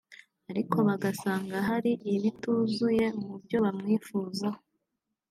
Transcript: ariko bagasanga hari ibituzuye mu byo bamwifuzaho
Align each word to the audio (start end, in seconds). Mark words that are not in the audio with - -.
ariko 0.51 0.77
bagasanga 0.87 1.55
hari 1.69 1.91
ibituzuye 2.13 3.05
mu 3.19 3.33
byo 3.43 3.57
bamwifuzaho 3.63 4.59